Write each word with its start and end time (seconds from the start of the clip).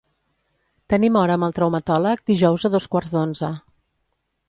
Tenim 0.93 1.19
hora 1.21 1.35
amb 1.39 1.47
el 1.49 1.55
traumatòleg 1.61 2.25
dijous 2.35 2.69
a 2.71 2.75
dos 2.79 2.91
quarts 2.97 3.17
d'onze. 3.19 3.55